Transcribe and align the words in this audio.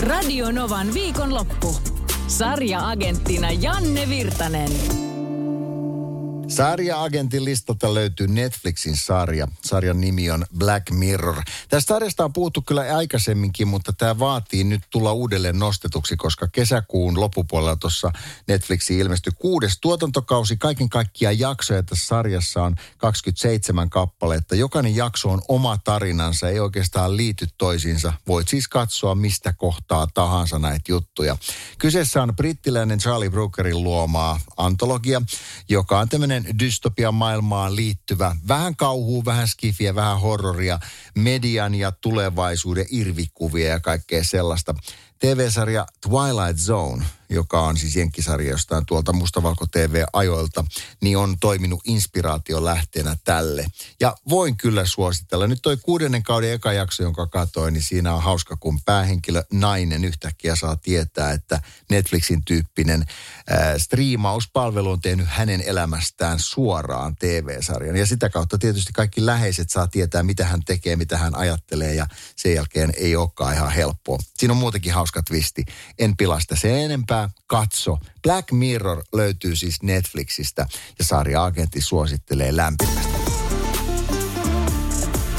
Radio 0.00 0.52
Novan 0.52 0.94
viikonloppu. 0.94 1.76
Sarja-agenttina 2.26 3.50
Janne 3.50 4.08
Virtanen. 4.08 5.09
Sarja-agentin 6.50 7.44
listalta 7.44 7.94
löytyy 7.94 8.28
Netflixin 8.28 8.96
sarja. 8.96 9.48
Sarjan 9.64 10.00
nimi 10.00 10.30
on 10.30 10.44
Black 10.58 10.90
Mirror. 10.90 11.36
Tästä 11.68 11.94
sarjasta 11.94 12.24
on 12.24 12.32
puhuttu 12.32 12.62
kyllä 12.62 12.96
aikaisemminkin, 12.96 13.68
mutta 13.68 13.92
tämä 13.92 14.18
vaatii 14.18 14.64
nyt 14.64 14.82
tulla 14.90 15.12
uudelleen 15.12 15.58
nostetuksi, 15.58 16.16
koska 16.16 16.48
kesäkuun 16.48 17.20
loppupuolella 17.20 17.76
tuossa 17.76 18.12
Netflixin 18.48 18.98
ilmestyi 18.98 19.32
kuudes 19.38 19.78
tuotantokausi. 19.80 20.56
Kaiken 20.56 20.88
kaikkiaan 20.88 21.38
jaksoja 21.38 21.82
tässä 21.82 22.06
sarjassa 22.06 22.62
on 22.62 22.74
27 22.98 23.90
kappaletta. 23.90 24.54
Jokainen 24.54 24.96
jakso 24.96 25.30
on 25.30 25.42
oma 25.48 25.78
tarinansa, 25.78 26.48
ei 26.48 26.60
oikeastaan 26.60 27.16
liity 27.16 27.46
toisiinsa. 27.58 28.12
Voit 28.28 28.48
siis 28.48 28.68
katsoa 28.68 29.14
mistä 29.14 29.52
kohtaa 29.52 30.06
tahansa 30.14 30.58
näitä 30.58 30.92
juttuja. 30.92 31.36
Kyseessä 31.78 32.22
on 32.22 32.36
brittiläinen 32.36 32.98
Charlie 32.98 33.30
Brookerin 33.30 33.82
luomaa 33.82 34.40
antologia, 34.56 35.22
joka 35.68 35.98
on 35.98 36.08
tämmöinen 36.08 36.39
dystopian 36.58 37.14
maailmaan 37.14 37.76
liittyvä, 37.76 38.36
vähän 38.48 38.76
kauhua, 38.76 39.24
vähän 39.24 39.48
skifiä, 39.48 39.94
vähän 39.94 40.20
horroria, 40.20 40.78
median 41.14 41.74
ja 41.74 41.92
tulevaisuuden 41.92 42.86
irvikuvia 42.90 43.68
ja 43.68 43.80
kaikkea 43.80 44.24
sellaista. 44.24 44.74
TV-sarja 45.20 45.86
Twilight 46.00 46.58
Zone, 46.58 47.04
joka 47.30 47.60
on 47.60 47.76
siis 47.76 47.96
jenkkisarja 47.96 48.50
jostain 48.50 48.86
tuolta 48.86 49.12
Mustavalko 49.12 49.66
TV-ajoilta, 49.66 50.64
niin 51.00 51.18
on 51.18 51.36
toiminut 51.40 51.80
inspiraation 51.84 52.64
lähteenä 52.64 53.16
tälle. 53.24 53.66
Ja 54.00 54.14
voin 54.28 54.56
kyllä 54.56 54.86
suositella. 54.86 55.46
Nyt 55.46 55.58
toi 55.62 55.76
kuudennen 55.76 56.22
kauden 56.22 56.52
eka 56.52 56.72
jakso, 56.72 57.02
jonka 57.02 57.26
katsoin, 57.26 57.74
niin 57.74 57.82
siinä 57.82 58.14
on 58.14 58.22
hauska, 58.22 58.56
kun 58.60 58.80
päähenkilö 58.84 59.42
nainen 59.52 60.04
yhtäkkiä 60.04 60.56
saa 60.56 60.76
tietää, 60.76 61.32
että 61.32 61.60
Netflixin 61.90 62.44
tyyppinen 62.44 63.00
äh, 63.00 63.74
striimauspalvelu 63.78 64.90
on 64.90 65.00
tehnyt 65.00 65.26
hänen 65.28 65.60
elämästään 65.60 66.38
suoraan 66.38 67.16
TV-sarjan. 67.16 67.96
Ja 67.96 68.06
sitä 68.06 68.28
kautta 68.28 68.58
tietysti 68.58 68.92
kaikki 68.92 69.26
läheiset 69.26 69.70
saa 69.70 69.86
tietää, 69.86 70.22
mitä 70.22 70.44
hän 70.44 70.64
tekee, 70.64 70.96
mitä 70.96 71.18
hän 71.18 71.34
ajattelee 71.34 71.94
ja 71.94 72.06
sen 72.36 72.54
jälkeen 72.54 72.92
ei 72.96 73.16
olekaan 73.16 73.54
ihan 73.54 73.72
helppoa. 73.72 74.18
Siinä 74.38 74.52
on 74.52 74.58
muutenkin 74.58 74.92
hauska 74.92 75.09
twisti. 75.26 75.64
En 75.98 76.16
pilasta 76.16 76.56
se 76.56 76.84
enempää. 76.84 77.30
Katso. 77.46 77.98
Black 78.22 78.52
Mirror 78.52 79.04
löytyy 79.12 79.56
siis 79.56 79.82
Netflixistä 79.82 80.66
ja 80.98 81.04
sarja-agentti 81.04 81.80
suosittelee 81.80 82.56
lämpimästi. 82.56 83.20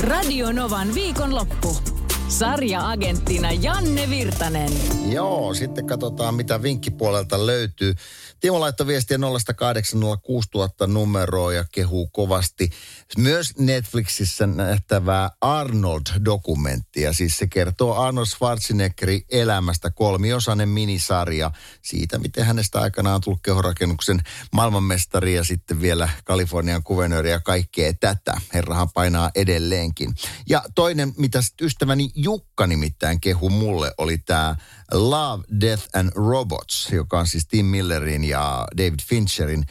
Radio 0.01 0.51
Novan 0.51 0.93
viikonloppu. 0.93 2.00
Sarja-agenttina 2.31 3.51
Janne 3.51 4.09
Virtanen. 4.09 4.71
Joo, 5.11 5.53
sitten 5.53 5.87
katsotaan 5.87 6.35
mitä 6.35 6.61
vinkkipuolelta 6.61 7.45
löytyy. 7.45 7.95
Timo 8.39 8.59
laittoi 8.59 8.87
viestiä 8.87 9.17
0806000 9.17 10.87
numeroa 10.87 11.53
ja 11.53 11.65
kehuu 11.71 12.07
kovasti 12.07 12.69
myös 13.17 13.57
Netflixissä 13.57 14.47
nähtävää 14.47 15.29
Arnold-dokumenttia. 15.41 17.13
Siis 17.13 17.37
se 17.37 17.47
kertoo 17.47 17.95
Arnold 17.95 18.25
Schwarzeneggerin 18.25 19.25
elämästä 19.29 19.91
kolmiosainen 19.91 20.69
minisarja 20.69 21.51
siitä, 21.81 22.19
miten 22.19 22.45
hänestä 22.45 22.81
aikanaan 22.81 23.15
on 23.15 23.21
tullut 23.21 23.39
kehorakennuksen 23.43 24.21
maailmanmestari 24.53 25.35
ja 25.35 25.43
sitten 25.43 25.81
vielä 25.81 26.09
Kalifornian 26.23 26.83
kuvernööri 26.83 27.31
ja 27.31 27.39
kaikkea 27.39 27.93
tätä. 27.93 28.41
Herrahan 28.53 28.89
painaa 28.93 29.31
edelleenkin. 29.35 30.13
Ja 30.49 30.63
toinen, 30.75 31.13
mitä 31.17 31.39
ystäväni 31.61 32.11
Jukka 32.23 32.67
nimittäin 32.67 33.21
kehu 33.21 33.49
mulle, 33.49 33.93
oli 33.97 34.17
tämä 34.17 34.55
Love, 34.91 35.43
Death 35.61 35.83
and 35.93 36.11
Robots, 36.15 36.89
joka 36.91 37.19
on 37.19 37.27
siis 37.27 37.47
Tim 37.47 37.65
Millerin 37.65 38.23
ja 38.23 38.67
David 38.77 38.99
Fincherin 39.03 39.65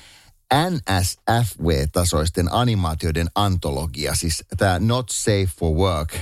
NSFW-tasoisten 0.55 2.49
animaatioiden 2.51 3.31
antologia, 3.35 4.15
siis 4.15 4.45
tämä 4.57 4.79
Not 4.79 5.09
Safe 5.09 5.49
for 5.59 5.77
Work, 5.77 6.15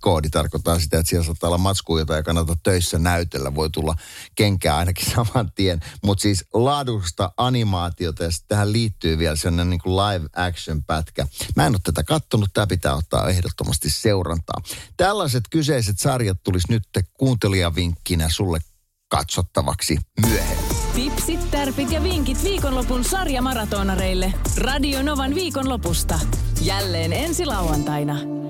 koodi 0.00 0.30
tarkoittaa 0.30 0.78
sitä, 0.78 0.98
että 0.98 1.10
siellä 1.10 1.26
saattaa 1.26 1.48
olla 1.48 1.58
matskua, 1.58 1.98
jota 1.98 2.16
ei 2.16 2.22
kannata 2.22 2.56
töissä 2.62 2.98
näytellä. 2.98 3.54
Voi 3.54 3.70
tulla 3.70 3.94
kenkää 4.34 4.76
ainakin 4.76 5.10
saman 5.14 5.52
tien. 5.54 5.80
Mutta 6.02 6.22
siis 6.22 6.44
laadusta 6.54 7.32
animaatiota 7.36 8.24
ja 8.24 8.30
tähän 8.48 8.72
liittyy 8.72 9.18
vielä 9.18 9.36
sellainen 9.36 9.70
niin 9.70 9.80
kuin 9.80 9.96
live 9.96 10.28
action 10.36 10.84
pätkä. 10.84 11.26
Mä 11.56 11.66
en 11.66 11.72
ole 11.72 11.80
tätä 11.84 12.04
kattonut, 12.04 12.50
tämä 12.52 12.66
pitää 12.66 12.94
ottaa 12.94 13.28
ehdottomasti 13.28 13.90
seurantaa. 13.90 14.62
Tällaiset 14.96 15.44
kyseiset 15.50 15.98
sarjat 15.98 16.38
tulisi 16.42 16.66
nyt 16.70 16.82
kuuntelijavinkkinä 17.14 18.28
sulle 18.28 18.58
katsottavaksi 19.08 19.98
myöhemmin. 20.20 20.76
Tipsit, 20.94 21.50
tärpit 21.50 21.92
ja 21.92 22.02
vinkit 22.02 22.44
viikonlopun 22.44 23.04
sarjamaratonareille. 23.04 24.32
Radio 24.56 25.02
Novan 25.02 25.34
viikonlopusta. 25.34 26.20
Jälleen 26.60 27.12
ensi 27.12 27.46
lauantaina. 27.46 28.49